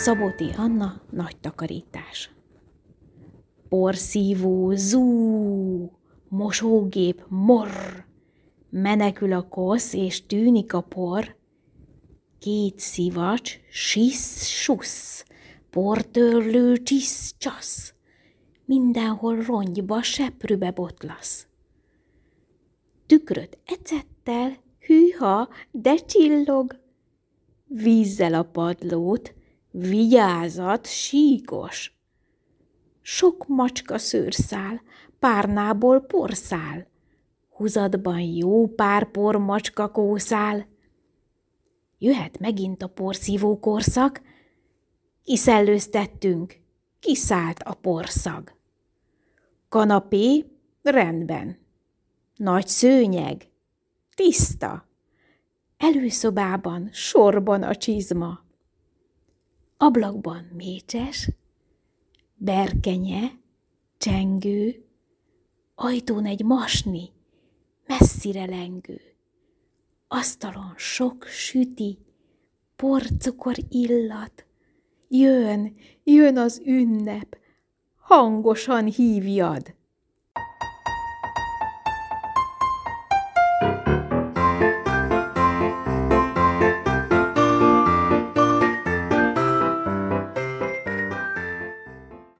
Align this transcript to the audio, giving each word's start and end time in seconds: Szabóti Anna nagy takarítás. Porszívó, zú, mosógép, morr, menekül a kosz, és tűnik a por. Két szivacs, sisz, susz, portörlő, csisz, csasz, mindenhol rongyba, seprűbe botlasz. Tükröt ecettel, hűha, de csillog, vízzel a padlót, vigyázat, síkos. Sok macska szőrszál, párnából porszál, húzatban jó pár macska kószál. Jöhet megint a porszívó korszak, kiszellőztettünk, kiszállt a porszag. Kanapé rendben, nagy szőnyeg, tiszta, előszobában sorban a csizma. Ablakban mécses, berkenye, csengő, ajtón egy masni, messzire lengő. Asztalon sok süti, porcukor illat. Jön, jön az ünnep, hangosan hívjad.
Szabóti 0.00 0.50
Anna 0.56 1.02
nagy 1.10 1.36
takarítás. 1.36 2.30
Porszívó, 3.68 4.72
zú, 4.74 5.92
mosógép, 6.28 7.24
morr, 7.28 8.04
menekül 8.70 9.32
a 9.32 9.48
kosz, 9.48 9.92
és 9.92 10.26
tűnik 10.26 10.72
a 10.72 10.80
por. 10.80 11.36
Két 12.38 12.78
szivacs, 12.78 13.58
sisz, 13.70 14.46
susz, 14.46 15.24
portörlő, 15.70 16.76
csisz, 16.76 17.34
csasz, 17.38 17.94
mindenhol 18.64 19.42
rongyba, 19.42 20.02
seprűbe 20.02 20.70
botlasz. 20.70 21.46
Tükröt 23.06 23.58
ecettel, 23.64 24.56
hűha, 24.86 25.48
de 25.70 25.94
csillog, 25.94 26.80
vízzel 27.66 28.34
a 28.34 28.42
padlót, 28.42 29.38
vigyázat, 29.70 30.86
síkos. 30.86 31.94
Sok 33.00 33.44
macska 33.48 33.98
szőrszál, 33.98 34.82
párnából 35.18 36.00
porszál, 36.00 36.86
húzatban 37.50 38.20
jó 38.20 38.66
pár 38.66 39.10
macska 39.38 39.90
kószál. 39.90 40.68
Jöhet 41.98 42.38
megint 42.38 42.82
a 42.82 42.86
porszívó 42.86 43.58
korszak, 43.58 44.20
kiszellőztettünk, 45.22 46.56
kiszállt 47.00 47.62
a 47.62 47.74
porszag. 47.74 48.58
Kanapé 49.68 50.44
rendben, 50.82 51.58
nagy 52.36 52.66
szőnyeg, 52.66 53.50
tiszta, 54.14 54.88
előszobában 55.76 56.88
sorban 56.92 57.62
a 57.62 57.74
csizma. 57.74 58.48
Ablakban 59.82 60.50
mécses, 60.56 61.30
berkenye, 62.34 63.38
csengő, 63.98 64.84
ajtón 65.74 66.24
egy 66.24 66.44
masni, 66.44 67.12
messzire 67.86 68.44
lengő. 68.44 69.00
Asztalon 70.08 70.74
sok 70.76 71.24
süti, 71.24 71.98
porcukor 72.76 73.56
illat. 73.68 74.46
Jön, 75.08 75.76
jön 76.04 76.38
az 76.38 76.62
ünnep, 76.64 77.36
hangosan 77.96 78.84
hívjad. 78.84 79.74